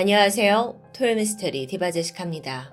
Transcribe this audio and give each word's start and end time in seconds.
안녕하세요. 0.00 0.92
토요미스터리 0.94 1.66
디바제식합니다. 1.66 2.72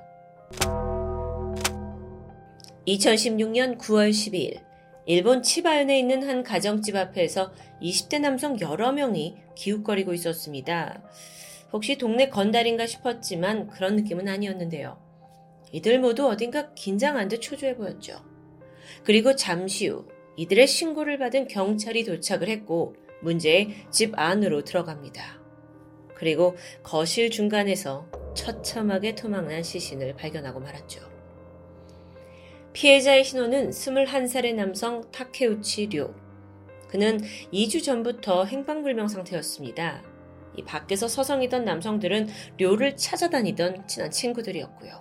2016년 2.87 3.79
9월 3.79 4.11
12일 4.11 4.61
일본 5.07 5.41
치바현에 5.41 5.97
있는 5.97 6.21
한 6.29 6.43
가정집 6.43 6.95
앞에서 6.95 7.51
20대 7.81 8.19
남성 8.19 8.59
여러 8.59 8.91
명이 8.91 9.37
기웃거리고 9.55 10.13
있었습니다. 10.13 11.01
혹시 11.73 11.97
동네 11.97 12.29
건달인가 12.29 12.85
싶었지만 12.85 13.69
그런 13.69 13.95
느낌은 13.95 14.27
아니었는데요. 14.27 15.01
이들 15.71 15.99
모두 15.99 16.27
어딘가 16.27 16.75
긴장한 16.75 17.29
듯 17.29 17.39
초조해 17.39 17.75
보였죠. 17.75 18.23
그리고 19.03 19.35
잠시 19.35 19.87
후 19.87 20.07
이들의 20.37 20.67
신고를 20.67 21.17
받은 21.17 21.47
경찰이 21.47 22.03
도착을 22.03 22.49
했고 22.49 22.95
문제의 23.23 23.87
집 23.89 24.11
안으로 24.15 24.63
들어갑니다. 24.63 25.44
그리고 26.25 26.55
거실 26.81 27.29
중간에서 27.29 28.09
처참하게 28.33 29.13
토막난 29.13 29.61
시신을 29.61 30.15
발견하고 30.15 30.59
말았죠. 30.59 30.99
피해자의 32.73 33.23
신원은 33.23 33.69
21살의 33.69 34.55
남성 34.55 35.03
타케우치 35.11 35.87
료. 35.93 36.15
그는 36.87 37.21
2주 37.53 37.83
전부터 37.83 38.45
행방불명 38.45 39.07
상태였습니다. 39.07 40.01
이 40.57 40.63
밖에서 40.63 41.07
서성이던 41.07 41.63
남성들은 41.63 42.29
료를 42.57 42.97
찾아다니던 42.97 43.87
친한 43.87 44.09
친구들이었고요. 44.09 44.99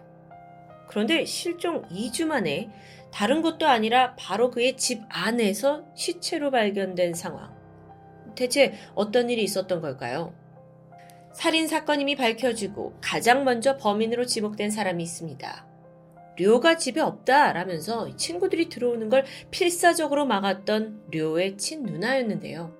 그런데 0.89 1.25
실종 1.25 1.89
2주 1.89 2.27
만에 2.27 2.69
다른 3.11 3.41
곳도 3.41 3.67
아니라 3.67 4.15
바로 4.17 4.51
그의 4.51 4.77
집 4.77 5.01
안에서 5.09 5.87
시체로 5.95 6.51
발견된 6.51 7.15
상황. 7.15 7.55
대체 8.35 8.75
어떤 8.95 9.31
일이 9.31 9.43
있었던 9.43 9.81
걸까요? 9.81 10.44
살인 11.35 11.67
사건임이 11.67 12.15
밝혀지고 12.15 12.95
가장 13.01 13.45
먼저 13.45 13.77
범인으로 13.77 14.25
지목된 14.25 14.71
사람이 14.71 15.03
있습니다. 15.03 15.67
료가 16.39 16.77
집에 16.79 17.01
없다라면서 17.01 18.17
친구들이 18.17 18.69
들어오는 18.69 19.09
걸 19.09 19.25
필사적으로 19.51 20.27
막았던 20.27 21.11
료의 21.11 21.57
친누나였는데요. 21.57 22.73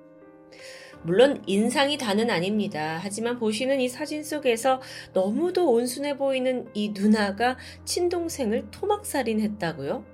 물론 1.03 1.43
인상이 1.47 1.99
다는 1.99 2.31
아닙니다. 2.31 2.99
하지만 3.03 3.39
보시는 3.39 3.81
이 3.81 3.89
사진 3.89 4.23
속에서 4.23 4.81
너무도 5.13 5.71
온순해 5.71 6.17
보이는 6.17 6.69
이 6.75 6.93
누나가 6.95 7.59
친동생을 7.85 8.71
토막살인했다고요? 8.71 10.05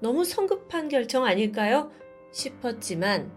너무 0.00 0.24
성급한 0.24 0.88
결정 0.88 1.24
아닐까요? 1.24 1.90
싶었지만 2.30 3.36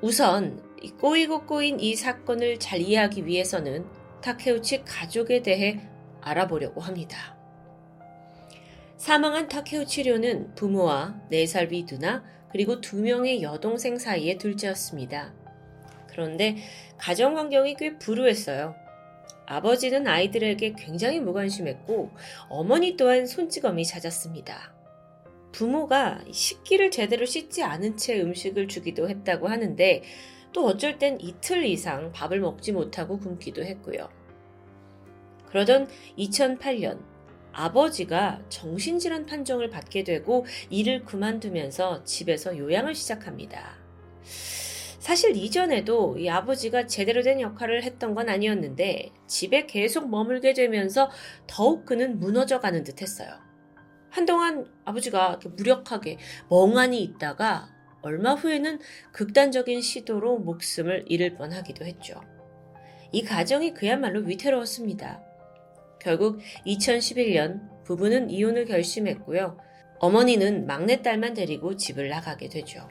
우선 0.00 0.60
꼬이고 0.92 1.46
꼬인 1.46 1.80
이 1.80 1.94
사건을 1.94 2.58
잘 2.58 2.80
이해하기 2.80 3.26
위해서는 3.26 3.86
타케우치 4.22 4.84
가족에 4.84 5.42
대해 5.42 5.80
알아보려고 6.20 6.80
합니다. 6.80 7.36
사망한 8.96 9.48
타케우치료는 9.48 10.54
부모와 10.54 11.20
4살 11.30 11.70
위 11.70 11.84
누나 11.84 12.24
그리고 12.50 12.80
두 12.80 12.96
명의 12.96 13.42
여동생 13.42 13.98
사이의 13.98 14.38
둘째였습니다. 14.38 15.34
그런데 16.08 16.56
가정 16.96 17.36
환경이 17.36 17.74
꽤 17.76 17.98
불우했어요. 17.98 18.74
아버지는 19.46 20.06
아이들에게 20.06 20.74
굉장히 20.78 21.20
무관심했고 21.20 22.10
어머니 22.48 22.96
또한 22.96 23.26
손찌검이 23.26 23.84
잦았습니다. 23.84 24.72
부모가 25.52 26.24
식기를 26.32 26.90
제대로 26.90 27.26
씻지 27.26 27.62
않은 27.62 27.96
채 27.96 28.20
음식을 28.20 28.68
주기도 28.68 29.08
했다고 29.08 29.48
하는데 29.48 30.02
또 30.54 30.66
어쩔 30.66 30.98
땐 30.98 31.18
이틀 31.20 31.66
이상 31.66 32.12
밥을 32.12 32.40
먹지 32.40 32.72
못하고 32.72 33.18
굶기도 33.18 33.62
했고요. 33.64 34.08
그러던 35.48 35.88
2008년 36.16 37.02
아버지가 37.52 38.40
정신질환 38.48 39.26
판정을 39.26 39.68
받게 39.68 40.04
되고 40.04 40.46
일을 40.70 41.04
그만두면서 41.04 42.04
집에서 42.04 42.56
요양을 42.56 42.94
시작합니다. 42.94 43.76
사실 45.00 45.36
이전에도 45.36 46.16
이 46.18 46.30
아버지가 46.30 46.86
제대로 46.86 47.22
된 47.22 47.40
역할을 47.40 47.82
했던 47.82 48.14
건 48.14 48.28
아니었는데 48.28 49.12
집에 49.26 49.66
계속 49.66 50.08
머물게 50.08 50.54
되면서 50.54 51.10
더욱 51.46 51.84
그는 51.84 52.18
무너져 52.20 52.60
가는 52.60 52.84
듯 52.84 53.02
했어요. 53.02 53.28
한동안 54.08 54.66
아버지가 54.84 55.40
무력하게 55.56 56.18
멍하니 56.48 57.02
있다가 57.02 57.73
얼마 58.04 58.34
후에는 58.34 58.80
극단적인 59.12 59.80
시도로 59.80 60.38
목숨을 60.38 61.06
잃을 61.08 61.36
뻔하기도 61.36 61.86
했죠. 61.86 62.20
이 63.12 63.22
가정이 63.22 63.72
그야말로 63.72 64.20
위태로웠습니다. 64.20 65.22
결국 66.00 66.40
2011년 66.66 67.84
부부는 67.84 68.28
이혼을 68.28 68.66
결심했고요. 68.66 69.58
어머니는 70.00 70.66
막내딸만 70.66 71.32
데리고 71.32 71.76
집을 71.76 72.10
나가게 72.10 72.50
되죠. 72.50 72.86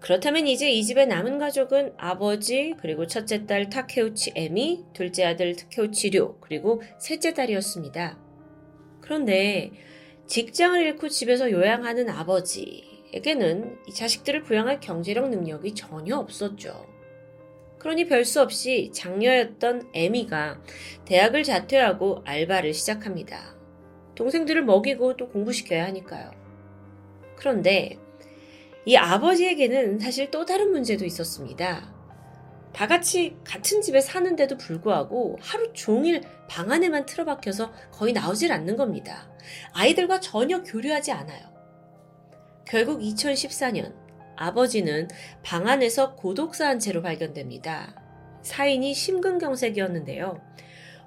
그렇다면 0.00 0.46
이제 0.46 0.70
이 0.70 0.84
집의 0.84 1.06
남은 1.06 1.38
가족은 1.38 1.94
아버지, 1.96 2.74
그리고 2.78 3.06
첫째 3.06 3.46
딸 3.46 3.70
타케우치 3.70 4.32
에미, 4.36 4.84
둘째 4.92 5.24
아들 5.24 5.56
타케우치 5.56 6.10
료, 6.10 6.38
그리고 6.40 6.82
셋째 6.98 7.32
딸이었습니다. 7.32 8.18
그런데 9.00 9.72
직장을 10.26 10.78
잃고 10.80 11.08
집에서 11.08 11.50
요양하는 11.50 12.10
아버지 12.10 12.95
에게는 13.16 13.78
이 13.86 13.94
자식들을 13.94 14.42
부양할 14.42 14.78
경제력 14.80 15.30
능력이 15.30 15.74
전혀 15.74 16.16
없었죠. 16.16 16.86
그러니 17.78 18.06
별 18.06 18.24
수 18.26 18.42
없이 18.42 18.90
장녀였던 18.92 19.90
에미가 19.94 20.60
대학을 21.06 21.42
자퇴하고 21.42 22.22
알바를 22.26 22.74
시작합니다. 22.74 23.56
동생들을 24.16 24.64
먹이고 24.64 25.16
또 25.16 25.28
공부시켜야 25.28 25.86
하니까요. 25.86 26.30
그런데 27.36 27.98
이 28.84 28.96
아버지에게는 28.96 29.98
사실 29.98 30.30
또 30.30 30.44
다른 30.44 30.70
문제도 30.70 31.04
있었습니다. 31.04 31.94
다 32.74 32.86
같이 32.86 33.36
같은 33.44 33.80
집에 33.80 34.02
사는데도 34.02 34.58
불구하고 34.58 35.38
하루 35.40 35.72
종일 35.72 36.20
방 36.48 36.70
안에만 36.70 37.06
틀어박혀서 37.06 37.72
거의 37.92 38.12
나오질 38.12 38.52
않는 38.52 38.76
겁니다. 38.76 39.30
아이들과 39.72 40.20
전혀 40.20 40.62
교류하지 40.62 41.12
않아요. 41.12 41.55
결국 42.66 43.00
2014년 43.00 43.94
아버지는 44.36 45.08
방 45.42 45.66
안에서 45.68 46.14
고독사한 46.14 46.78
채로 46.78 47.00
발견됩니다. 47.00 47.94
사인이 48.42 48.92
심근경색이었는데요. 48.92 50.40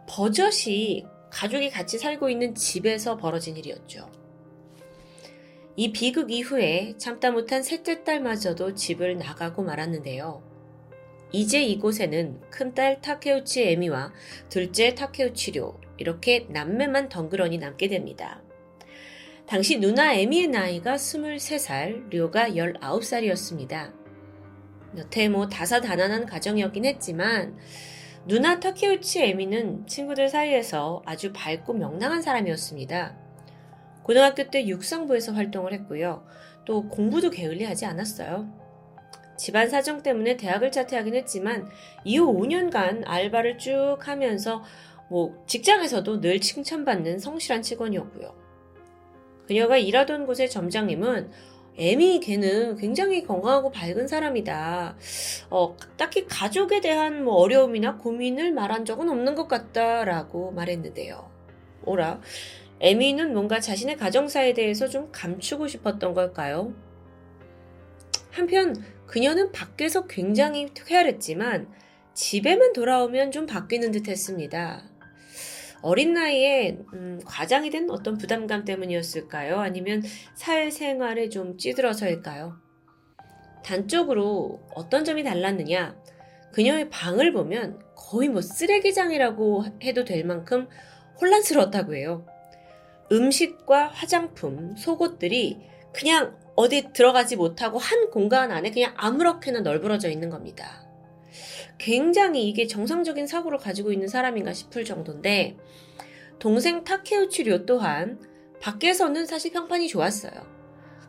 버젓이 0.08 1.06
가족이 1.30 1.70
같이 1.70 2.00
살고 2.00 2.30
있는 2.30 2.56
집에서 2.56 3.18
벌어진 3.18 3.56
일이었죠. 3.58 4.10
이 5.76 5.92
비극 5.92 6.32
이후에 6.32 6.96
참다 6.98 7.32
못한 7.32 7.62
셋째 7.62 8.04
딸마저도 8.04 8.74
집을 8.74 9.18
나가고 9.18 9.64
말았는데요. 9.64 10.44
이제 11.32 11.62
이곳에는 11.64 12.42
큰딸 12.50 13.02
타케우치 13.02 13.64
에미와 13.64 14.12
둘째 14.50 14.96
타케우치료 14.96 15.80
이렇게 15.98 16.48
남매만 16.50 17.10
덩그러니 17.10 17.60
남게 17.60 17.88
됩니다. 17.88 18.42
당시 19.50 19.80
누나 19.80 20.14
에미의 20.14 20.50
나이가 20.50 20.94
23살, 20.94 22.14
료가 22.14 22.50
19살이었습니다. 22.50 23.92
여태 24.96 25.28
뭐 25.28 25.48
다사다난한 25.48 26.28
가정이었긴 26.28 26.86
했지만 26.86 27.58
누나 28.28 28.60
타케우치 28.60 29.24
에미는 29.24 29.88
친구들 29.88 30.30
사이에서 30.30 31.02
아주 31.04 31.34
밝고 31.34 31.74
명랑한 31.74 32.22
사람이었습니다. 32.22 33.18
고등학교 34.04 34.52
때 34.52 34.68
육상부에서 34.68 35.34
활동을 35.34 35.74
했고요. 35.74 36.24
또 36.66 36.88
공부도 36.88 37.32
게을리하지 37.32 37.88
않았어요. 37.88 38.48
집안 39.36 39.68
사정 39.68 40.04
때문에 40.04 40.38
대학을 40.38 40.72
자퇴하긴 40.72 41.16
했지만 41.16 41.68
이후 42.04 42.32
5년간 42.32 43.02
알바를 43.04 43.58
쭉 43.58 43.98
하면서 44.02 44.64
뭐 45.10 45.44
직장에서도 45.48 46.22
늘 46.22 46.40
칭찬받는 46.40 47.18
성실한 47.18 47.64
직원이었고요. 47.64 48.49
그녀가 49.50 49.80
일하던 49.80 50.28
곳의 50.28 50.48
점장님은 50.48 51.32
에미 51.76 52.20
걔는 52.20 52.76
굉장히 52.76 53.24
건강하고 53.24 53.72
밝은 53.72 54.08
사람이다. 54.08 54.96
어, 55.50 55.76
딱히 55.98 56.28
가족에 56.28 56.82
대한 56.82 57.24
뭐 57.24 57.34
어려움이나 57.34 57.98
고민을 57.98 58.52
말한 58.52 58.86
적은 58.86 59.10
없는 59.10 59.34
것 59.34 59.48
같다라고 59.48 60.52
말했는데요. 60.52 61.32
오라. 61.84 62.22
에미는 62.80 63.34
뭔가 63.34 63.60
자신의 63.60 63.98
가정사에 63.98 64.54
대해서 64.54 64.88
좀 64.88 65.10
감추고 65.12 65.68
싶었던 65.68 66.14
걸까요? 66.14 66.76
한편 68.30 68.76
그녀는 69.08 69.52
밖에서 69.52 70.06
굉장히 70.06 70.68
쾌활했지만 70.76 71.68
집에만 72.14 72.74
돌아오면 72.74 73.32
좀 73.32 73.48
바뀌는 73.48 73.90
듯 73.94 74.10
했습니다. 74.10 74.89
어린 75.82 76.14
나이에 76.14 76.78
음, 76.94 77.22
과장이 77.26 77.70
된 77.70 77.90
어떤 77.90 78.18
부담감 78.18 78.66
때문이었을까요? 78.66 79.60
아니면 79.60 80.04
사회생활에 80.36 81.30
좀 81.30 81.58
찌들어서일까요? 81.58 82.58
단적으로 83.64 84.62
어떤 84.74 85.06
점이 85.06 85.24
달랐느냐? 85.24 85.96
그녀의 86.52 86.90
방을 86.90 87.32
보면 87.32 87.80
거의 87.96 88.30
뭐 88.30 88.42
쓰레기장이라고 88.42 89.66
해도 89.84 90.04
될 90.04 90.26
만큼 90.26 90.68
혼란스러웠다고 91.22 91.96
해요. 91.96 92.26
음식과 93.12 93.88
화장품, 93.88 94.76
속옷들이 94.76 95.60
그냥 95.94 96.38
어디 96.56 96.92
들어가지 96.94 97.36
못하고 97.36 97.78
한 97.78 98.10
공간 98.10 98.52
안에 98.52 98.72
그냥 98.72 98.94
아무렇게나 98.98 99.62
널브러져 99.62 100.10
있는 100.10 100.30
겁니다. 100.30 100.89
굉장히 101.80 102.48
이게 102.48 102.68
정상적인 102.68 103.26
사고를 103.26 103.58
가지고 103.58 103.92
있는 103.92 104.08
사람인가 104.08 104.54
싶을 104.54 104.86
정도인데 104.86 105.58
동생 106.38 106.84
타케우치 106.84 107.44
료 107.44 107.66
또한 107.66 108.20
밖에서는 108.62 109.26
사실 109.26 109.52
평판이 109.52 109.88
좋았어요. 109.88 110.60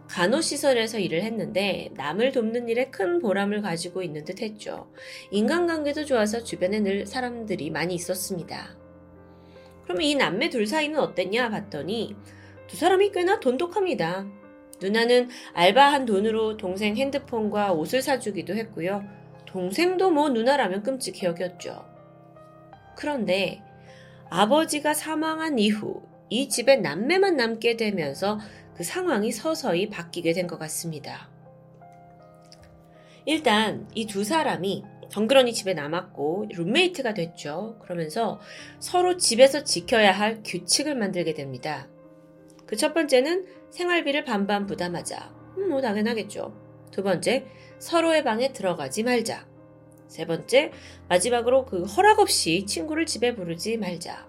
간호시설에서 0.09 0.99
일을 0.99 1.23
했는데 1.23 1.91
남을 1.95 2.33
돕는 2.33 2.69
일에 2.69 2.91
큰 2.91 3.21
보람을 3.21 3.63
가지고 3.63 4.03
있는 4.03 4.25
듯 4.25 4.43
했죠. 4.43 4.91
인간관계도 5.31 6.05
좋아서 6.05 6.43
주변에 6.43 6.81
늘 6.81 7.07
사람들이 7.07 7.71
많이 7.71 7.95
있었습니다. 7.95 8.77
그럼 9.85 10.03
이 10.03 10.15
남매 10.15 10.51
둘 10.51 10.67
사이는 10.67 10.99
어땠냐 10.99 11.51
봤더니 11.51 12.17
두 12.67 12.77
사람이 12.77 13.11
꽤나 13.13 13.39
돈독합니다. 13.41 14.27
누나는 14.81 15.29
알바한 15.53 16.07
돈으로 16.07 16.57
동생 16.57 16.97
핸드폰과 16.97 17.73
옷을 17.73 18.03
사주기도 18.03 18.55
했고요. 18.55 19.20
동생도 19.53 20.11
뭐 20.11 20.29
누나라면 20.29 20.83
끔찍히 20.83 21.27
여겼죠. 21.27 21.85
그런데 22.97 23.63
아버지가 24.31 24.95
사망한 24.95 25.59
이후 25.59 26.03
이 26.29 26.49
집에 26.49 26.77
남매만 26.77 27.37
남게 27.37 27.77
되면서 27.77 28.39
그 28.77 28.85
상황이 28.85 29.33
서서히 29.33 29.89
바뀌게 29.91 30.33
된 30.33 30.47
것 30.47 30.59
같습니다. 30.59 31.29
일단 33.27 33.89
이 33.95 34.07
두 34.07 34.25
사람이 34.25 34.85
덩그러니 35.11 35.53
집에 35.53 35.75
남았고 35.75 36.47
룸메이트가 36.51 37.15
됐죠. 37.15 37.77
그러면서 37.83 38.41
서로 38.79 39.17
집에서 39.17 39.65
지켜야 39.65 40.13
할 40.13 40.41
규칙을 40.45 40.95
만들게 40.95 41.35
됩니다. 41.35 41.89
그 42.67 42.77
첫 42.77 42.95
번째는 42.95 43.47
생활비를 43.71 44.25
반반 44.25 44.67
부담하자. 44.67 45.35
음, 45.59 45.69
뭐 45.71 45.81
당연하겠죠. 45.81 46.55
두 46.93 47.03
번째, 47.03 47.47
서로의 47.81 48.23
방에 48.23 48.53
들어가지 48.53 49.03
말자. 49.03 49.47
세 50.07 50.27
번째, 50.27 50.71
마지막으로 51.09 51.67
그 51.67 51.83
허락 51.83 52.21
없이 52.21 52.67
친구를 52.67 53.07
집에 53.07 53.35
부르지 53.35 53.77
말자. 53.79 54.29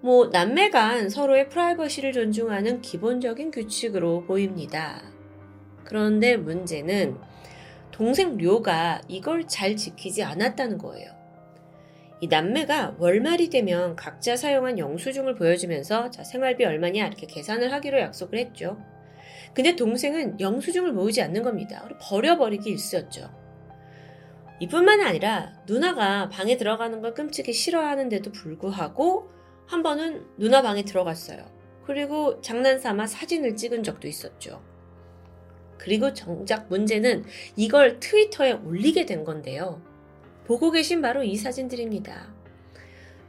뭐 0.00 0.26
남매 0.26 0.70
간 0.70 1.08
서로의 1.08 1.48
프라이버시를 1.48 2.12
존중하는 2.12 2.82
기본적인 2.82 3.50
규칙으로 3.50 4.24
보입니다. 4.24 5.02
그런데 5.84 6.36
문제는 6.36 7.16
동생 7.90 8.36
료가 8.36 9.00
이걸 9.08 9.48
잘 9.48 9.74
지키지 9.74 10.22
않았다는 10.22 10.78
거예요. 10.78 11.10
이 12.20 12.28
남매가 12.28 12.96
월말이 12.98 13.50
되면 13.50 13.96
각자 13.96 14.36
사용한 14.36 14.78
영수증을 14.78 15.34
보여주면서 15.34 16.10
자, 16.10 16.22
생활비 16.24 16.64
얼마냐 16.64 17.06
이렇게 17.06 17.26
계산을 17.26 17.72
하기로 17.72 18.00
약속을 18.00 18.38
했죠. 18.38 18.78
근데 19.56 19.74
동생은 19.74 20.38
영수증을 20.38 20.92
모으지 20.92 21.22
않는 21.22 21.42
겁니다. 21.42 21.88
버려버리기 22.02 22.68
일쑤였죠. 22.68 23.30
이뿐만 24.60 25.00
아니라 25.00 25.54
누나가 25.66 26.28
방에 26.28 26.58
들어가는 26.58 27.00
걸 27.00 27.14
끔찍이 27.14 27.54
싫어하는데도 27.54 28.32
불구하고 28.32 29.30
한 29.64 29.82
번은 29.82 30.26
누나 30.36 30.60
방에 30.60 30.84
들어갔어요. 30.84 31.42
그리고 31.86 32.38
장난삼아 32.42 33.06
사진을 33.06 33.56
찍은 33.56 33.82
적도 33.82 34.08
있었죠. 34.08 34.62
그리고 35.78 36.12
정작 36.12 36.68
문제는 36.68 37.24
이걸 37.56 37.98
트위터에 37.98 38.52
올리게 38.52 39.06
된 39.06 39.24
건데요. 39.24 39.80
보고 40.44 40.70
계신 40.70 41.00
바로 41.00 41.22
이 41.22 41.34
사진들입니다. 41.34 42.34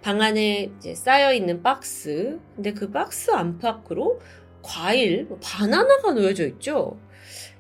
방 0.02 0.22
안에 0.22 0.74
쌓여 0.94 1.34
있는 1.34 1.64
박스, 1.64 2.38
근데 2.54 2.74
그 2.74 2.92
박스 2.92 3.32
안팎으로 3.32 4.20
과일, 4.68 5.26
뭐 5.26 5.40
바나나가 5.42 6.12
놓여져 6.14 6.46
있죠. 6.48 7.00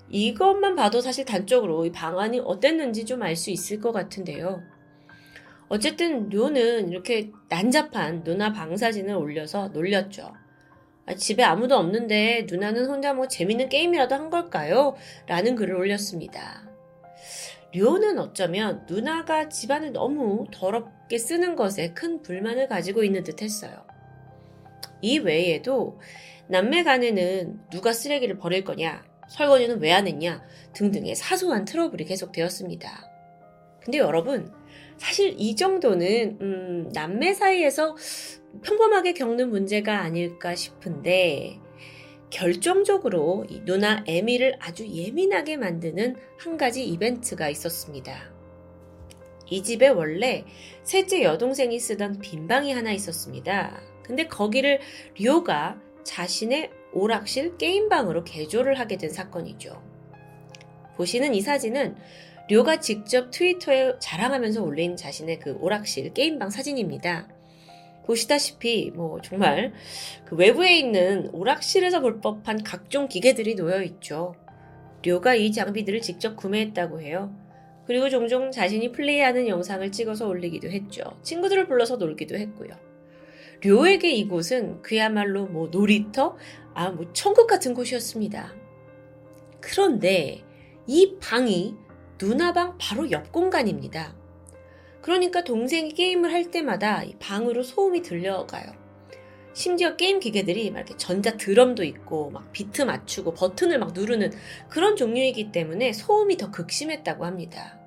이것만 0.09 0.75
봐도 0.75 1.01
사실 1.01 1.25
단적으로 1.25 1.85
이 1.85 1.91
방안이 1.91 2.39
어땠는지 2.41 3.05
좀 3.05 3.23
알 3.23 3.35
수 3.35 3.51
있을 3.51 3.79
것 3.79 3.91
같은데요. 3.91 4.61
어쨌든 5.69 6.29
료는 6.29 6.89
이렇게 6.91 7.31
난잡한 7.49 8.23
누나 8.23 8.53
방사진을 8.53 9.15
올려서 9.15 9.69
놀렸죠. 9.69 10.33
아, 11.05 11.15
집에 11.15 11.43
아무도 11.43 11.75
없는데 11.77 12.47
누나는 12.49 12.87
혼자 12.87 13.13
뭐 13.13 13.27
재밌는 13.27 13.69
게임이라도 13.69 14.15
한 14.15 14.29
걸까요? 14.29 14.95
라는 15.27 15.55
글을 15.55 15.75
올렸습니다. 15.75 16.69
료는 17.73 18.19
어쩌면 18.19 18.85
누나가 18.89 19.49
집안을 19.49 19.93
너무 19.93 20.45
더럽게 20.51 21.17
쓰는 21.17 21.55
것에 21.55 21.93
큰 21.93 22.21
불만을 22.21 22.67
가지고 22.67 23.03
있는 23.03 23.23
듯 23.23 23.41
했어요. 23.41 23.86
이 25.01 25.19
외에도 25.19 25.99
남매 26.49 26.83
간에는 26.83 27.59
누가 27.71 27.93
쓰레기를 27.93 28.37
버릴 28.37 28.63
거냐, 28.63 29.03
설거지는 29.29 29.81
왜 29.81 29.91
안 29.91 30.07
했냐 30.07 30.43
등등의 30.73 31.15
사소한 31.15 31.65
트러블이 31.65 32.05
계속되었습니다. 32.05 33.11
근데 33.81 33.97
여러분, 33.99 34.51
사실 34.97 35.35
이 35.37 35.55
정도는 35.55 36.37
음, 36.41 36.89
남매 36.93 37.33
사이에서 37.33 37.95
평범하게 38.63 39.13
겪는 39.13 39.49
문제가 39.49 40.01
아닐까 40.01 40.55
싶은데 40.55 41.59
결정적으로 42.29 43.45
이 43.49 43.61
누나 43.63 44.03
에미를 44.07 44.57
아주 44.59 44.87
예민하게 44.87 45.57
만드는 45.57 46.15
한 46.37 46.57
가지 46.57 46.85
이벤트가 46.85 47.49
있었습니다. 47.49 48.33
이 49.49 49.63
집에 49.63 49.87
원래 49.87 50.43
셋째 50.83 51.23
여동생이 51.23 51.79
쓰던 51.79 52.19
빈 52.19 52.47
방이 52.47 52.73
하나 52.73 52.91
있었습니다. 52.91 53.79
근데 54.07 54.27
거기를 54.27 54.79
료가 55.19 55.79
자신의 56.03 56.71
오락실 56.93 57.57
게임방으로 57.57 58.23
개조를 58.23 58.79
하게 58.79 58.97
된 58.97 59.09
사건이죠. 59.09 59.81
보시는 60.95 61.35
이 61.35 61.41
사진은 61.41 61.95
료가 62.49 62.79
직접 62.79 63.29
트위터에 63.29 63.95
자랑하면서 63.99 64.63
올린 64.63 64.95
자신의 64.95 65.39
그 65.39 65.57
오락실 65.59 66.13
게임방 66.13 66.49
사진입니다. 66.49 67.27
보시다시피 68.05 68.89
뭐 68.95 69.21
정말 69.21 69.73
그 70.25 70.35
외부에 70.37 70.79
있는 70.79 71.29
오락실에서 71.33 71.99
볼 71.99 72.21
법한 72.21 72.63
각종 72.63 73.09
기계들이 73.09 73.55
놓여 73.55 73.83
있죠. 73.83 74.33
료가 75.05 75.35
이 75.35 75.51
장비들을 75.51 76.01
직접 76.01 76.37
구매했다고 76.37 77.01
해요. 77.01 77.35
그리고 77.85 78.09
종종 78.09 78.49
자신이 78.49 78.91
플레이하는 78.93 79.47
영상을 79.47 79.91
찍어서 79.91 80.27
올리기도 80.27 80.69
했죠. 80.69 81.03
친구들을 81.21 81.67
불러서 81.67 81.97
놀기도 81.97 82.37
했고요. 82.37 82.86
료에게 83.61 84.11
이곳은 84.11 84.81
그야말로 84.81 85.45
뭐 85.45 85.67
놀이터, 85.69 86.37
아, 86.73 86.91
뭐 86.91 87.11
천국 87.13 87.47
같은 87.47 87.73
곳이었습니다. 87.73 88.53
그런데 89.59 90.43
이 90.85 91.17
방이 91.19 91.75
누나방 92.21 92.77
바로 92.79 93.09
옆 93.11 93.31
공간입니다. 93.31 94.15
그러니까 95.01 95.43
동생이 95.43 95.93
게임을 95.93 96.31
할 96.33 96.51
때마다 96.51 97.03
방으로 97.19 97.63
소음이 97.63 98.01
들려가요. 98.01 98.71
심지어 99.53 99.95
게임 99.95 100.19
기계들이 100.19 100.69
막 100.69 100.79
이렇게 100.79 100.95
전자 100.97 101.35
드럼도 101.35 101.83
있고 101.83 102.29
막 102.29 102.51
비트 102.51 102.83
맞추고 102.83 103.33
버튼을 103.33 103.79
막 103.79 103.93
누르는 103.93 104.31
그런 104.69 104.95
종류이기 104.95 105.51
때문에 105.51 105.93
소음이 105.93 106.37
더 106.37 106.51
극심했다고 106.51 107.25
합니다. 107.25 107.79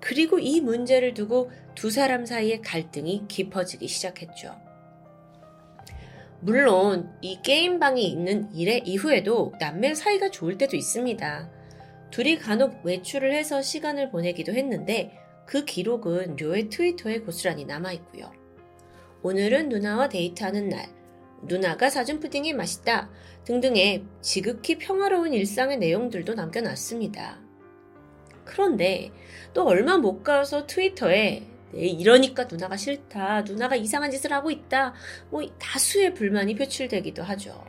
그리고 0.00 0.38
이 0.38 0.60
문제를 0.60 1.14
두고 1.14 1.50
두 1.76 1.90
사람 1.90 2.26
사이의 2.26 2.60
갈등이 2.62 3.26
깊어지기 3.28 3.86
시작했죠. 3.86 4.65
물론 6.40 7.10
이 7.22 7.40
게임방이 7.42 8.06
있는 8.06 8.52
일의 8.52 8.82
이후에도 8.84 9.52
남매 9.58 9.94
사이가 9.94 10.30
좋을 10.30 10.58
때도 10.58 10.76
있습니다. 10.76 11.50
둘이 12.10 12.38
간혹 12.38 12.84
외출을 12.84 13.32
해서 13.32 13.62
시간을 13.62 14.10
보내기도 14.10 14.52
했는데 14.52 15.18
그 15.46 15.64
기록은 15.64 16.36
료의 16.36 16.68
트위터에 16.68 17.20
고스란히 17.20 17.64
남아있고요. 17.64 18.30
오늘은 19.22 19.68
누나와 19.68 20.08
데이트하는 20.08 20.68
날, 20.68 20.88
누나가 21.42 21.90
사준 21.90 22.20
푸딩이 22.20 22.52
맛있다 22.52 23.10
등등의 23.44 24.04
지극히 24.20 24.78
평화로운 24.78 25.32
일상의 25.32 25.78
내용들도 25.78 26.34
남겨놨습니다. 26.34 27.40
그런데 28.44 29.10
또 29.52 29.66
얼마 29.66 29.96
못 29.96 30.22
가서 30.22 30.66
트위터에 30.66 31.12
네, 31.12 31.55
이러니까 31.72 32.44
누나가 32.44 32.76
싫다, 32.76 33.42
누나가 33.42 33.76
이상한 33.76 34.10
짓을 34.10 34.32
하고 34.32 34.50
있다, 34.50 34.94
뭐 35.30 35.46
다수의 35.58 36.14
불만이 36.14 36.54
표출되기도 36.54 37.22
하죠. 37.22 37.64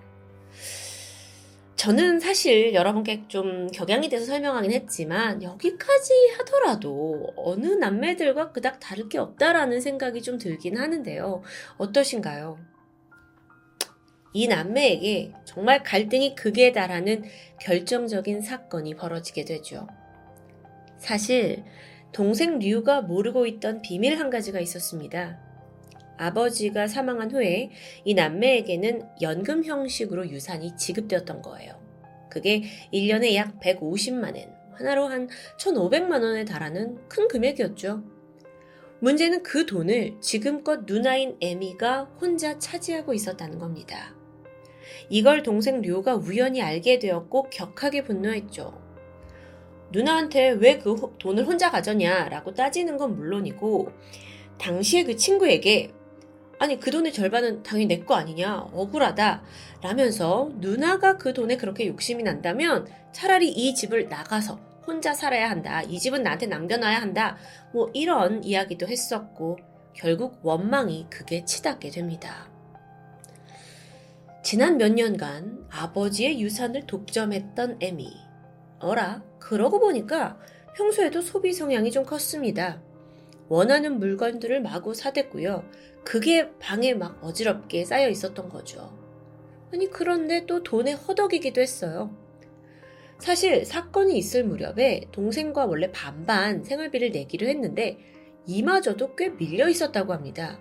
저는 1.75 2.20
사실 2.20 2.74
여러분께 2.74 3.27
좀 3.27 3.68
격양이 3.68 4.10
돼서 4.10 4.25
설명하긴 4.25 4.72
했지만 4.72 5.44
여기까지 5.44 6.13
하더라도 6.38 7.32
어느 7.36 7.68
남매들과 7.68 8.51
그닥 8.51 8.80
다를 8.80 9.08
게 9.10 9.20
없다라는 9.20 9.80
생각이 9.80 10.24
좀 10.24 10.39
들긴 10.39 10.77
하는데요. 10.77 11.44
어떠신가요? 11.77 12.58
이 14.34 14.48
남매에게 14.48 15.34
정말 15.46 15.84
갈등이 15.84 16.36
극에 16.36 16.72
달하는 16.72 17.24
결정적인 17.62 18.42
사건이 18.42 18.96
벌어지게 18.96 19.46
되죠. 19.46 19.88
사실 20.98 21.63
동생 22.12 22.60
류가 22.60 23.02
모르고 23.02 23.46
있던 23.46 23.82
비밀 23.82 24.20
한 24.20 24.30
가지가 24.30 24.60
있었습니다. 24.60 25.40
아버지가 26.18 26.88
사망한 26.88 27.32
후에 27.32 27.70
이 28.04 28.14
남매에게는 28.14 29.04
연금 29.22 29.64
형식으로 29.64 30.30
유산이 30.30 30.76
지급되었던 30.76 31.42
거예요. 31.42 31.80
그게 32.30 32.64
1년에 32.94 33.36
약 33.36 33.60
150만엔, 33.60 34.52
하나로 34.74 35.08
한 35.08 35.28
1,500만 35.60 36.24
원에 36.24 36.46
달하는 36.46 36.98
큰 37.08 37.28
금액이었죠. 37.28 38.04
문제는 39.00 39.44
그 39.44 39.66
돈을 39.66 40.16
지금껏 40.22 40.82
누나인 40.86 41.38
에미가 41.40 42.06
혼자 42.20 42.58
차지하고 42.58 43.14
있었다는 43.14 43.60
겁니다. 43.60 44.16
이걸 45.10 45.44
동생 45.44 45.82
류가 45.82 46.16
우연히 46.16 46.62
알게 46.62 46.98
되었고 47.00 47.50
격하게 47.50 48.04
분노했죠. 48.04 48.87
누나한테 49.91 50.50
왜 50.51 50.79
그 50.79 51.15
돈을 51.20 51.46
혼자 51.46 51.72
가졌냐라고 51.72 52.53
따지는 52.53 52.98
건 52.98 53.15
물론이고 53.15 53.91
당시에 54.58 55.03
그 55.03 55.15
친구에게 55.15 55.91
아니 56.60 56.79
그 56.79 56.89
돈의 56.91 57.13
절반은 57.13 57.63
당연히 57.63 57.86
내 57.88 58.06
거 58.06 58.15
아니냐 58.15 58.70
억울하다 58.74 59.44
라면서 59.82 60.50
누나가 60.56 61.17
그 61.17 61.34
돈에 61.34 61.58
그렇게 61.58 61.88
욕심이 61.88 62.24
난다면 62.24 62.88
차라리 63.12 63.50
이 63.50 63.75
집을 63.75 64.10
나가서 64.10 64.60
혼자 64.86 65.13
살아야 65.13 65.50
한다 65.50 65.82
이 65.84 66.00
집은 66.00 66.24
나한테 66.24 66.48
남겨놔야 66.48 67.00
한다 67.01 67.38
뭐 67.74 67.89
이런 67.94 68.44
이야기도 68.44 68.88
했었고 68.88 69.58
결국 69.94 70.39
원망이 70.44 71.08
극에 71.10 71.44
치닫게 71.44 71.89
됩니다. 71.89 72.50
지난 74.44 74.77
몇 74.77 74.94
년간 74.94 75.65
아버지의 75.70 76.39
유산을 76.39 76.86
독점했던 76.88 77.77
에미. 77.82 78.13
어라, 78.79 79.24
그러고 79.39 79.79
보니까 79.79 80.39
평소에도 80.75 81.22
소비 81.22 81.53
성향이 81.53 81.91
좀 81.91 82.06
컸습니다. 82.06 82.82
원하는 83.50 84.00
물건들을 84.00 84.62
마구 84.62 84.94
사댔고요. 84.94 85.63
그게 86.03 86.51
방에 86.60 86.94
막 86.94 87.24
어지럽게 87.24 87.86
쌓여 87.86 88.10
있었던 88.10 88.50
거죠. 88.50 88.98
아니, 89.74 89.89
그런데 89.89 90.46
또 90.46 90.63
돈에 90.63 90.94
허덕이기도 90.94 91.62
했어요. 91.62 92.15
사실 93.20 93.65
사건이 93.65 94.17
있을 94.17 94.44
무렵에 94.44 95.01
동생과 95.12 95.65
원래 95.65 95.91
반반 95.91 96.63
생활비를 96.63 97.12
내기로 97.12 97.48
했는데 97.48 97.98
이마저도 98.46 99.15
꽤 99.15 99.29
밀려 99.29 99.67
있었다고 99.67 100.13
합니다. 100.13 100.60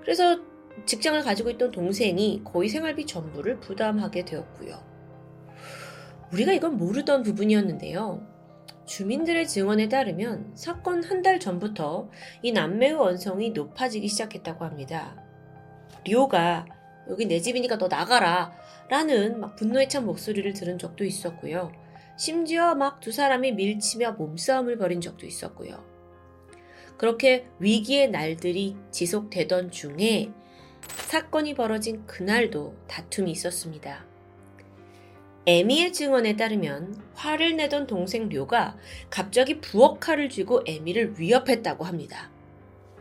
그래서 0.00 0.40
직장을 0.84 1.20
가지고 1.22 1.50
있던 1.50 1.70
동생이 1.70 2.42
거의 2.44 2.68
생활비 2.68 3.06
전부를 3.06 3.60
부담하게 3.60 4.24
되었고요. 4.24 4.91
우리가 6.32 6.52
이건 6.52 6.76
모르던 6.76 7.22
부분이었는데요. 7.22 8.26
주민들의 8.86 9.46
증언에 9.46 9.88
따르면 9.88 10.52
사건 10.54 11.04
한 11.04 11.22
달 11.22 11.38
전부터 11.38 12.10
이 12.42 12.52
남매의 12.52 12.94
원성이 12.94 13.50
높아지기 13.50 14.08
시작했다고 14.08 14.64
합니다. 14.64 15.16
리오가 16.04 16.66
여기 17.08 17.26
내 17.26 17.38
집이니까 17.40 17.78
너 17.78 17.86
나가라 17.88 18.52
라는 18.88 19.40
막 19.40 19.54
분노에 19.56 19.86
찬 19.88 20.04
목소리를 20.06 20.52
들은 20.52 20.78
적도 20.78 21.04
있었고요. 21.04 21.70
심지어 22.16 22.74
막 22.74 23.00
두 23.00 23.12
사람이 23.12 23.52
밀치며 23.52 24.12
몸싸움을 24.12 24.78
벌인 24.78 25.00
적도 25.00 25.26
있었고요. 25.26 25.84
그렇게 26.98 27.46
위기의 27.58 28.10
날들이 28.10 28.76
지속되던 28.90 29.70
중에 29.70 30.30
사건이 31.08 31.54
벌어진 31.54 32.06
그날도 32.06 32.74
다툼이 32.88 33.30
있었습니다. 33.30 34.11
에미의 35.46 35.92
증언에 35.92 36.36
따르면 36.36 37.02
화를 37.14 37.56
내던 37.56 37.88
동생 37.88 38.28
료가 38.28 38.76
갑자기 39.10 39.60
부엌 39.60 39.98
칼을 39.98 40.28
쥐고 40.28 40.62
에미를 40.66 41.18
위협했다고 41.18 41.84
합니다. 41.84 42.30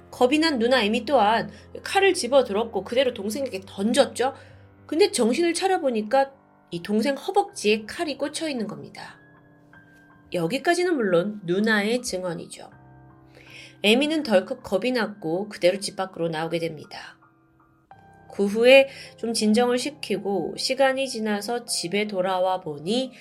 겁이 0.09 0.39
난 0.39 0.57
누나 0.57 0.81
에미 0.81 1.05
또한 1.05 1.51
칼을 1.83 2.15
집어 2.15 2.43
들었고 2.43 2.83
그대로 2.83 3.13
동생에게 3.13 3.61
던졌죠. 3.65 4.33
근데 4.87 5.11
정신을 5.11 5.53
차려보니까 5.53 6.31
이 6.71 6.81
동생 6.81 7.15
허벅지에 7.15 7.85
칼이 7.85 8.17
꽂혀 8.17 8.49
있는 8.49 8.65
겁니다. 8.65 9.19
여기까지는 10.33 10.95
물론 10.95 11.41
누나의 11.43 12.01
증언이죠. 12.01 12.71
에미는 13.83 14.23
덜컥 14.23 14.63
겁이 14.63 14.91
났고 14.91 15.47
그대로 15.47 15.79
집 15.79 15.95
밖으로 15.95 16.29
나오게 16.29 16.59
됩니다. 16.59 17.20
그 18.31 18.45
후에 18.45 18.87
좀 19.17 19.33
진정을 19.33 19.77
시키고 19.77 20.55
시간이 20.57 21.07
지나서 21.07 21.65
집에 21.65 22.07
돌아와 22.07 22.61
보니 22.61 23.11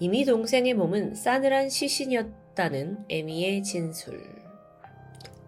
이미 0.00 0.24
동생의 0.24 0.74
몸은 0.74 1.14
싸늘한 1.14 1.68
시신이었다는 1.68 3.04
에미의 3.08 3.62
진술. 3.62 4.42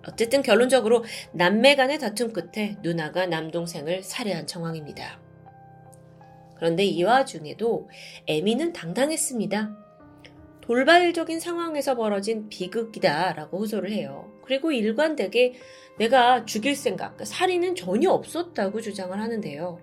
어쨌든 0.07 0.43
결론적으로 0.43 1.05
남매 1.33 1.77
간의 1.77 1.99
다툼 1.99 2.33
끝에 2.33 2.77
누나가 2.83 3.27
남동생을 3.27 4.03
살해한 4.03 4.47
정황입니다. 4.47 5.21
그런데 6.57 6.85
이 6.85 7.03
와중에도 7.03 7.89
에미는 8.27 8.73
당당했습니다. 8.73 9.77
돌발적인 10.65 11.41
상황에서 11.41 11.95
벌어진 11.95 12.49
비극이다라고 12.49 13.59
호소를 13.59 13.91
해요. 13.91 14.33
그리고 14.43 14.73
일관되게 14.73 15.53
내가 15.99 16.47
죽일 16.47 16.75
생각, 16.75 17.09
그러니까 17.09 17.27
살인은 17.27 17.75
전혀 17.75 18.11
없었다고 18.11 18.81
주장을 18.81 19.19
하는데요. 19.21 19.79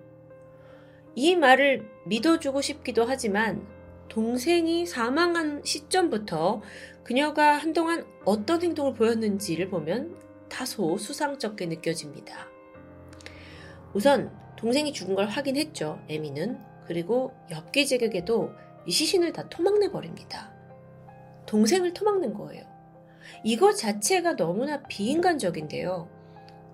이 1.14 1.36
말을 1.36 1.88
믿어주고 2.06 2.62
싶기도 2.62 3.04
하지만 3.04 3.64
동생이 4.08 4.84
사망한 4.84 5.62
시점부터 5.64 6.62
그녀가 7.04 7.52
한동안 7.52 8.04
어떤 8.24 8.60
행동을 8.60 8.94
보였는지를 8.94 9.68
보면 9.68 10.16
다소 10.48 10.98
수상쩍게 10.98 11.66
느껴집니다. 11.66 12.48
우선 13.94 14.36
동생이 14.56 14.92
죽은 14.92 15.14
걸 15.14 15.28
확인했죠, 15.28 16.00
에미는. 16.08 16.58
그리고 16.88 17.32
엽기 17.52 17.86
제격에도 17.86 18.50
이 18.84 18.90
시신을 18.90 19.32
다 19.32 19.48
토막내 19.48 19.92
버립니다. 19.92 20.51
동생을 21.46 21.92
토막는 21.92 22.34
거예요. 22.34 22.64
이것 23.44 23.74
자체가 23.74 24.36
너무나 24.36 24.82
비인간적인데요. 24.82 26.08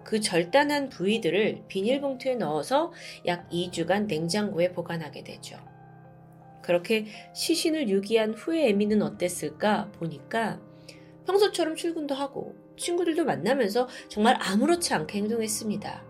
그 0.04 0.20
절단한 0.20 0.88
부위들을 0.88 1.64
비닐봉투에 1.68 2.36
넣어서 2.36 2.92
약 3.26 3.48
2주간 3.50 4.06
냉장고에 4.06 4.72
보관하게 4.72 5.22
되죠. 5.22 5.58
그렇게 6.62 7.06
시신을 7.34 7.88
유기한 7.88 8.32
후에 8.32 8.68
에미는 8.68 9.02
어땠을까 9.02 9.90
보니까 9.92 10.60
평소처럼 11.26 11.76
출근도 11.76 12.14
하고 12.14 12.54
친구들도 12.78 13.24
만나면서 13.24 13.88
정말 14.08 14.38
아무렇지 14.40 14.94
않게 14.94 15.18
행동했습니다. 15.18 16.04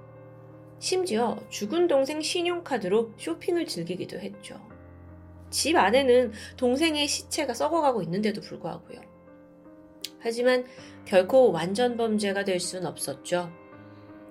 심지어 0.78 1.38
죽은 1.48 1.88
동생 1.88 2.20
신용카드로 2.20 3.14
쇼핑을 3.18 3.66
즐기기도 3.66 4.18
했죠. 4.20 4.60
집 5.50 5.76
안에는 5.76 6.32
동생의 6.56 7.08
시체가 7.08 7.54
썩어가고 7.54 8.02
있는데도 8.02 8.40
불구하고요. 8.40 9.00
하지만 10.20 10.64
결코 11.04 11.52
완전 11.52 11.96
범죄가 11.96 12.44
될 12.44 12.60
수는 12.60 12.86
없었죠. 12.86 13.50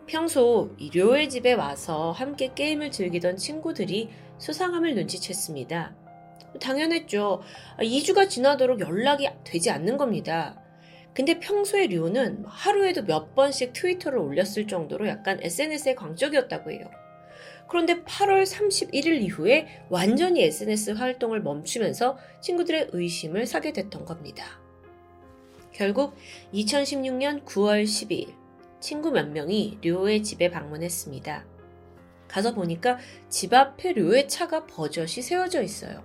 평소 0.05 0.71
료의 0.93 1.29
집에 1.29 1.53
와서 1.53 2.11
함께 2.11 2.53
게임을 2.53 2.91
즐기던 2.91 3.37
친구들이 3.37 4.09
수상함을 4.37 4.95
눈치챘습니다. 4.95 5.95
당연했죠. 6.61 7.41
2주가 7.79 8.29
지나도록 8.29 8.79
연락이 8.79 9.29
되지 9.43 9.69
않는 9.69 9.97
겁니다. 9.97 10.61
근데 11.13 11.39
평소에 11.39 11.87
료는 11.87 12.45
하루에도 12.45 13.03
몇 13.03 13.33
번씩 13.33 13.73
트위터를 13.73 14.19
올렸을 14.19 14.67
정도로 14.67 15.07
약간 15.07 15.39
SNS에 15.41 15.95
광적이었다고 15.95 16.71
해요. 16.71 16.89
그런데 17.67 18.01
8월 18.03 18.43
31일 18.43 19.21
이후에 19.21 19.85
완전히 19.89 20.43
SNS 20.43 20.91
활동을 20.91 21.41
멈추면서 21.41 22.17
친구들의 22.41 22.89
의심을 22.93 23.45
사게 23.45 23.73
됐던 23.73 24.05
겁니다. 24.05 24.45
결국 25.73 26.15
2016년 26.53 27.43
9월 27.43 27.83
12일 27.83 28.33
친구 28.79 29.11
몇 29.11 29.29
명이 29.29 29.79
료의 29.83 30.23
집에 30.23 30.49
방문했습니다. 30.49 31.45
가서 32.27 32.53
보니까 32.53 32.97
집 33.29 33.53
앞에 33.53 33.93
료의 33.93 34.27
차가 34.27 34.65
버젓이 34.65 35.21
세워져 35.21 35.61
있어요. 35.61 36.03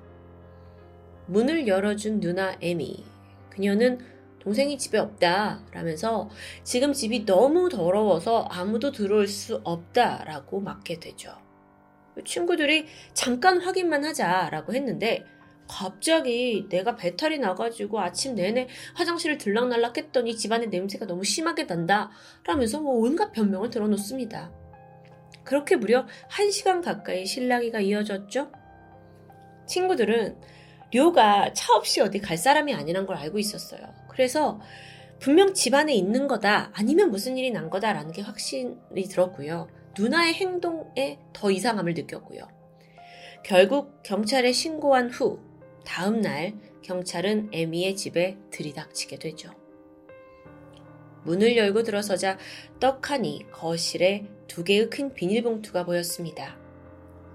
문을 1.27 1.67
열어준 1.67 2.21
누나 2.21 2.57
에미. 2.61 3.05
그녀는 3.51 3.99
동생이 4.41 4.77
집에 4.77 4.99
없다 4.99 5.65
라면서 5.73 6.29
지금 6.65 6.93
집이 6.93 7.25
너무 7.25 7.69
더러워서 7.69 8.43
아무도 8.51 8.91
들어올 8.91 9.29
수 9.29 9.61
없다 9.63 10.25
라고 10.25 10.61
맞게 10.61 10.99
되죠. 10.99 11.37
친구들이 12.25 12.87
잠깐 13.15 13.61
확인만 13.61 14.05
하자라고 14.05 14.75
했는데 14.75 15.25
갑자기 15.69 16.67
내가 16.69 16.97
배탈이 16.97 17.39
나가지고 17.39 18.01
아침 18.01 18.35
내내 18.35 18.69
화장실을 18.95 19.39
들락날락 19.39 19.97
했더니 19.97 20.37
집안의 20.37 20.69
냄새가 20.69 21.07
너무 21.07 21.25
심하게 21.25 21.67
난다. 21.67 22.11
라면서 22.45 22.81
뭐 22.81 22.95
온갖 22.97 23.33
변명을 23.33 23.71
들어놓습니다. 23.71 24.53
그렇게 25.45 25.77
무려 25.77 26.07
1시간 26.31 26.83
가까이 26.83 27.25
실랑이가 27.25 27.81
이어졌죠? 27.81 28.53
친구들은 29.67 30.39
료가 30.93 31.53
차 31.55 31.75
없이 31.75 32.01
어디 32.01 32.21
갈 32.21 32.37
사람이 32.37 32.75
아니란 32.75 33.07
걸 33.07 33.17
알고 33.17 33.39
있었어요. 33.39 33.81
그래서 34.09 34.61
분명 35.19 35.55
집안에 35.55 35.95
있는 35.95 36.27
거다 36.29 36.71
아니면 36.75 37.11
무슨 37.11 37.39
일이 37.39 37.51
난 37.51 37.71
거다라는 37.71 38.13
게 38.13 38.23
확신이 38.23 39.09
들었고요. 39.09 39.69
누나의 39.99 40.35
행동에 40.35 41.19
더 41.33 41.51
이상함을 41.51 41.95
느꼈고요. 41.95 42.49
결국 43.45 44.03
경찰에 44.03 44.53
신고한 44.53 45.11
후 45.11 45.41
다음 45.85 46.21
날 46.21 46.55
경찰은 46.83 47.51
에미의 47.53 47.97
집에 47.97 48.39
들이닥치게 48.51 49.19
되죠. 49.19 49.51
문을 51.25 51.57
열고 51.57 51.83
들어서자 51.83 52.39
떡하니 52.81 53.47
거실에 53.53 54.27
두 54.49 54.65
개의 54.65 54.91
큰 54.91 55.15
비닐봉투가 55.15 55.85
보였습니다. 55.85 56.59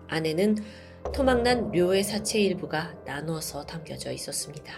안에는 0.07 0.57
토막난 1.13 1.71
료의 1.71 2.03
사체 2.03 2.39
일부가 2.39 2.95
나눠서 3.05 3.65
담겨져 3.65 4.11
있었습니다. 4.11 4.73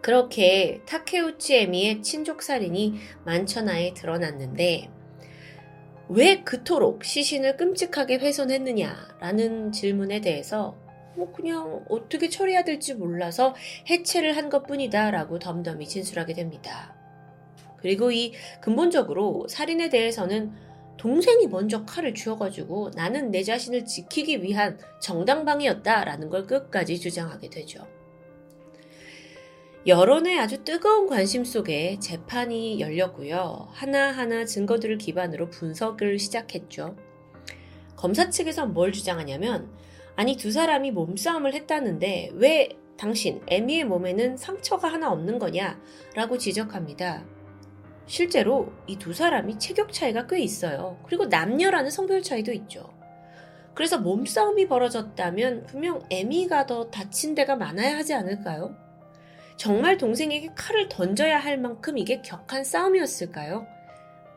그렇게 0.00 0.80
타케우치 0.86 1.54
에미의 1.56 2.02
친족 2.02 2.42
살인이 2.42 2.98
만천하에 3.24 3.94
드러났는데 3.94 4.90
왜 6.14 6.42
그토록 6.42 7.04
시신을 7.04 7.56
끔찍하게 7.56 8.16
훼손했느냐라는 8.16 9.72
질문에 9.72 10.20
대해서 10.20 10.76
뭐 11.16 11.32
그냥 11.32 11.84
어떻게 11.88 12.28
처리해야 12.28 12.64
될지 12.64 12.92
몰라서 12.92 13.54
해체를 13.88 14.36
한 14.36 14.50
것뿐이다라고 14.50 15.38
덤덤히 15.38 15.88
진술하게 15.88 16.34
됩니다. 16.34 16.94
그리고 17.78 18.12
이 18.12 18.32
근본적으로 18.60 19.46
살인에 19.48 19.88
대해서는 19.88 20.52
동생이 20.98 21.46
먼저 21.46 21.84
칼을 21.86 22.14
쥐어가지고 22.14 22.90
나는 22.94 23.30
내 23.30 23.42
자신을 23.42 23.86
지키기 23.86 24.42
위한 24.42 24.78
정당방위였다라는 25.00 26.28
걸 26.28 26.46
끝까지 26.46 27.00
주장하게 27.00 27.48
되죠. 27.48 27.86
여론의 29.86 30.38
아주 30.38 30.62
뜨거운 30.62 31.08
관심 31.08 31.44
속에 31.44 31.98
재판이 31.98 32.78
열렸고요. 32.78 33.68
하나하나 33.72 34.44
증거들을 34.44 34.98
기반으로 34.98 35.50
분석을 35.50 36.20
시작했죠. 36.20 36.96
검사 37.96 38.30
측에서 38.30 38.66
뭘 38.66 38.92
주장하냐면, 38.92 39.68
아니, 40.14 40.36
두 40.36 40.52
사람이 40.52 40.92
몸싸움을 40.92 41.54
했다는데, 41.54 42.30
왜 42.34 42.68
당신, 42.96 43.40
에미의 43.48 43.84
몸에는 43.86 44.36
상처가 44.36 44.86
하나 44.86 45.10
없는 45.10 45.40
거냐? 45.40 45.80
라고 46.14 46.38
지적합니다. 46.38 47.24
실제로 48.06 48.72
이 48.86 48.96
두 48.98 49.12
사람이 49.12 49.58
체격 49.58 49.92
차이가 49.92 50.26
꽤 50.28 50.40
있어요. 50.40 50.98
그리고 51.06 51.26
남녀라는 51.26 51.90
성별 51.90 52.22
차이도 52.22 52.52
있죠. 52.52 52.88
그래서 53.74 53.98
몸싸움이 53.98 54.68
벌어졌다면 54.68 55.66
분명 55.66 56.02
에미가 56.10 56.66
더 56.66 56.90
다친 56.90 57.34
데가 57.34 57.56
많아야 57.56 57.96
하지 57.96 58.14
않을까요? 58.14 58.76
정말 59.62 59.96
동생에게 59.96 60.48
칼을 60.56 60.88
던져야 60.88 61.38
할 61.38 61.56
만큼 61.56 61.96
이게 61.96 62.20
격한 62.20 62.64
싸움이었을까요? 62.64 63.64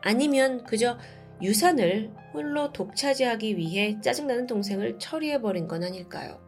아니면 0.00 0.62
그저 0.62 0.98
유산을 1.42 2.12
홀로 2.32 2.72
독차지하기 2.72 3.56
위해 3.56 4.00
짜증나는 4.00 4.46
동생을 4.46 5.00
처리해버린 5.00 5.66
건 5.66 5.82
아닐까요? 5.82 6.40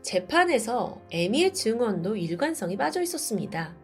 재판에서 0.00 1.02
에미의 1.10 1.52
증언도 1.52 2.16
일관성이 2.16 2.78
빠져 2.78 3.02
있었습니다. 3.02 3.76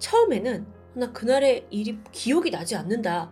처음에는 0.00 0.66
나 0.94 1.12
그날의 1.12 1.68
일이 1.70 1.96
기억이 2.10 2.50
나지 2.50 2.74
않는다. 2.74 3.30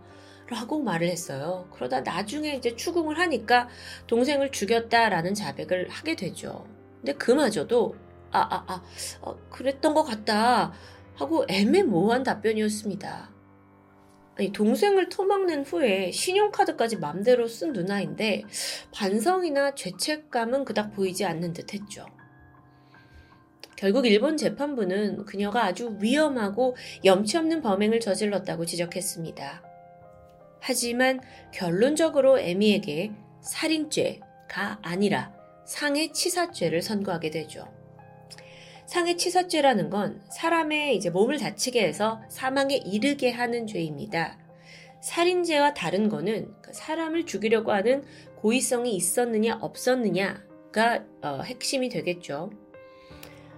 라고 0.49 0.81
말을 0.81 1.09
했어요. 1.09 1.67
그러다 1.73 1.99
나중에 1.99 2.55
이제 2.55 2.77
추궁을 2.77 3.19
하니까 3.19 3.67
동생을 4.07 4.53
죽였다라는 4.53 5.33
자백을 5.33 5.89
하게 5.89 6.15
되죠. 6.15 6.65
근데 7.01 7.11
그마저도 7.11 8.06
아, 8.31 8.39
아, 8.39 8.63
아, 8.67 8.83
어, 9.21 9.37
그랬던 9.49 9.93
것 9.93 10.03
같다. 10.03 10.73
하고 11.15 11.45
애매모호한 11.47 12.23
답변이었습니다. 12.23 13.31
아니, 14.37 14.51
동생을 14.51 15.09
토막낸 15.09 15.63
후에 15.63 16.11
신용카드까지 16.11 16.97
맘대로 16.97 17.47
쓴 17.47 17.73
누나인데, 17.73 18.43
반성이나 18.93 19.73
죄책감은 19.73 20.63
그닥 20.63 20.93
보이지 20.93 21.25
않는 21.25 21.53
듯 21.53 21.73
했죠. 21.73 22.05
결국 23.75 24.07
일본 24.07 24.37
재판부는 24.37 25.25
그녀가 25.25 25.63
아주 25.63 25.97
위험하고 26.01 26.75
염치 27.05 27.37
없는 27.37 27.61
범행을 27.61 27.99
저질렀다고 27.99 28.65
지적했습니다. 28.65 29.63
하지만 30.59 31.21
결론적으로 31.53 32.39
에미에게 32.39 33.11
살인죄가 33.41 34.79
아니라 34.81 35.31
상해치사죄를 35.65 36.81
선고하게 36.81 37.29
되죠. 37.29 37.76
상해 38.87 39.17
치사죄라는 39.17 39.89
건 39.89 40.23
사람의 40.29 40.95
이제 40.95 41.09
몸을 41.09 41.37
다치게 41.39 41.85
해서 41.85 42.21
사망에 42.29 42.77
이르게 42.77 43.31
하는 43.31 43.67
죄입니다. 43.67 44.39
살인죄와 45.01 45.73
다른 45.73 46.07
거는 46.07 46.53
그 46.61 46.73
사람을 46.73 47.25
죽이려고 47.25 47.73
하는 47.73 48.05
고의성이 48.37 48.95
있었느냐 48.95 49.59
없었느냐가 49.61 51.03
어, 51.21 51.41
핵심이 51.43 51.89
되겠죠. 51.89 52.49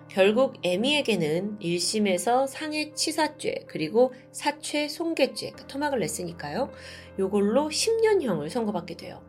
결국 0.09 0.55
에미에게는 0.63 1.59
1심에서 1.59 2.47
상해 2.47 2.91
치사죄 2.93 3.65
그리고 3.67 4.11
사최 4.31 4.87
손괴죄 4.87 5.51
그 5.51 5.67
토막을 5.67 5.99
냈으니까요. 5.99 6.71
요걸로 7.19 7.69
10년형을 7.69 8.49
선고받게 8.49 8.97
돼요. 8.97 9.23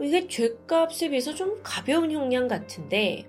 이게 0.00 0.26
죄값에 0.26 1.10
비해서 1.10 1.32
좀 1.32 1.60
가벼운 1.62 2.10
형량 2.10 2.48
같은데 2.48 3.26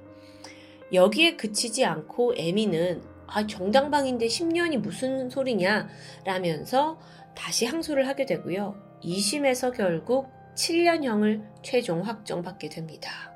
여기에 0.96 1.36
그치지 1.36 1.86
않고 1.86 2.34
에미는 2.38 3.04
아, 3.28 3.46
정당방인데 3.46 4.28
10년이 4.28 4.78
무슨 4.78 5.30
소리냐 5.30 5.88
라면서 6.26 7.00
다시 7.36 7.66
항소를 7.66 8.08
하게 8.08 8.26
되고요. 8.26 8.76
2심에서 9.04 9.76
결국 9.76 10.30
7년형을 10.56 11.44
최종 11.62 12.02
확정받게 12.02 12.70
됩니다. 12.70 13.34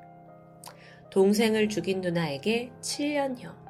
동생을 1.12 1.70
죽인 1.70 2.02
누나에게 2.02 2.72
7년형. 2.82 3.70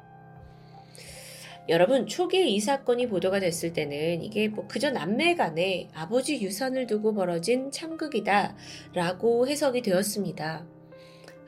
여러분, 1.68 2.06
초기에 2.06 2.46
이 2.46 2.58
사건이 2.58 3.08
보도가 3.08 3.38
됐을 3.40 3.72
때는 3.72 4.22
이게 4.22 4.48
뭐 4.48 4.66
그저 4.66 4.90
남매 4.90 5.36
간에 5.36 5.88
아버지 5.94 6.40
유산을 6.42 6.86
두고 6.86 7.14
벌어진 7.14 7.70
참극이다 7.70 8.56
라고 8.92 9.46
해석이 9.46 9.82
되었습니다. 9.82 10.66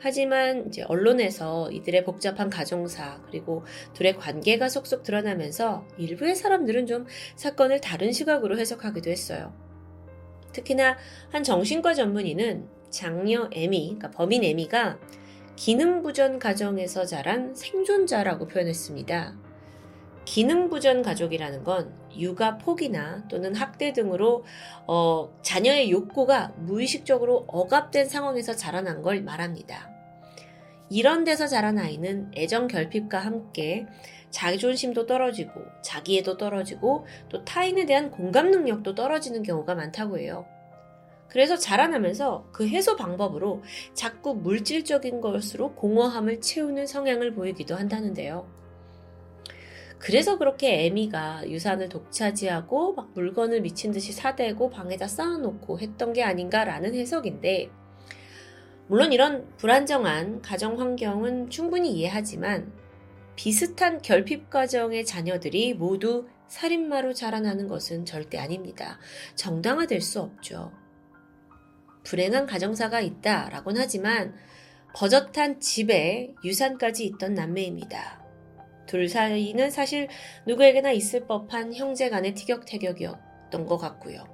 하지만 0.03 0.67
이제 0.67 0.83
언론에서 0.83 1.71
이들의 1.71 2.03
복잡한 2.03 2.51
가정사 2.51 3.23
그리고 3.27 3.63
둘의 3.95 4.17
관계가 4.17 4.69
속속 4.69 5.05
드러나면서 5.05 5.87
일부의 5.97 6.35
사람들은 6.35 6.87
좀 6.87 7.07
사건을 7.37 7.81
다른 7.81 8.11
시각으로 8.11 8.59
해석하기도 8.59 9.09
했어요. 9.09 9.55
특히나 10.53 10.99
한 11.31 11.45
정신과 11.45 11.95
전문의는 11.95 12.67
장녀 12.91 13.49
에미, 13.53 13.97
그러니까 13.97 14.11
범인 14.11 14.43
에미가 14.43 14.99
기능부전 15.55 16.41
가정에서 16.41 17.07
자란 17.07 17.55
생존자라고 17.55 18.49
표현했습니다. 18.49 19.37
기능부전 20.25 21.03
가족이라는 21.03 21.63
건 21.63 21.95
육아 22.17 22.59
포기나 22.59 23.27
또는 23.29 23.55
학대 23.55 23.93
등으로 23.93 24.45
어, 24.89 25.33
자녀의 25.43 25.93
욕구가 25.93 26.55
무의식적으로 26.57 27.45
억압된 27.47 28.09
상황에서 28.09 28.57
자라난 28.57 29.03
걸 29.03 29.23
말합니다. 29.23 29.92
이런 30.93 31.25
데서 31.25 31.47
자란 31.47 31.79
아이는 31.79 32.31
애정 32.37 32.67
결핍과 32.67 33.19
함께 33.19 33.87
자존심도 34.29 35.07
떨어지고 35.07 35.63
자기애도 35.83 36.37
떨어지고 36.37 37.07
또 37.31 37.43
타인에 37.47 37.87
대한 37.87 38.11
공감 38.11 38.51
능력도 38.51 38.95
떨어지는 38.95 39.43
경우가 39.43 39.75
많다고 39.75 40.19
해요. 40.19 40.45
그래서 41.29 41.57
자라나면서 41.57 42.47
그 42.53 42.69
해소 42.69 42.97
방법으로 42.97 43.63
자꾸 43.95 44.35
물질적인 44.35 45.23
것으로 45.23 45.75
공허함을 45.77 46.43
채우는 46.43 46.87
성향을 46.87 47.33
보이기도 47.33 47.75
한다는데요. 47.75 48.47
그래서 49.99 50.37
그렇게 50.37 50.85
에미가 50.85 51.49
유산을 51.49 51.89
독차지하고 51.89 52.93
막 52.93 53.13
물건을 53.15 53.63
미친 53.63 53.93
듯이 53.93 54.13
사대고 54.13 54.69
방에다 54.69 55.09
쌓아놓고 55.09 55.79
했던 55.79 56.13
게 56.13 56.23
아닌가라는 56.23 56.95
해석인데, 56.95 57.71
물론 58.93 59.11
이런 59.11 59.49
불안정한 59.57 60.43
가정 60.43 60.79
환경은 60.79 61.49
충분히 61.49 61.93
이해하지만 61.93 62.71
비슷한 63.37 64.03
결핍 64.03 64.51
과정의 64.51 65.07
자녀들이 65.07 65.73
모두 65.73 66.29
살인마로 66.49 67.15
자라나는 67.15 67.69
것은 67.69 68.05
절대 68.05 68.37
아닙니다. 68.37 68.99
정당화될 69.35 70.03
수 70.03 70.21
없죠. 70.21 70.73
불행한 72.05 72.45
가정사가 72.45 73.01
있다라곤 73.01 73.79
하지만 73.79 74.35
버젓한 74.95 75.61
집에 75.61 76.35
유산까지 76.45 77.07
있던 77.07 77.33
남매입니다. 77.33 78.23
둘 78.87 79.09
사이는 79.09 79.71
사실 79.71 80.09
누구에게나 80.47 80.93
있을 80.93 81.27
법한 81.27 81.73
형제 81.73 82.11
간의 82.11 82.35
티격태격이었던 82.35 83.65
것 83.65 83.79
같고요. 83.79 84.27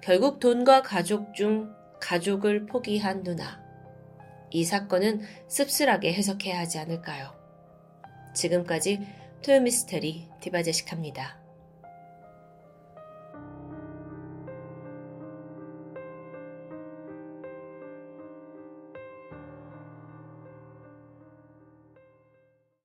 결국 0.00 0.38
돈과 0.38 0.82
가족 0.82 1.34
중 1.34 1.76
가족을 2.00 2.66
포기한 2.66 3.22
누나. 3.22 3.62
이 4.50 4.64
사건은 4.64 5.20
씁쓸하게 5.48 6.12
해석해야 6.14 6.58
하지 6.58 6.78
않을까요? 6.78 7.34
지금까지 8.34 9.00
토요미스테리 9.42 10.28
디바제식합니다. 10.40 11.47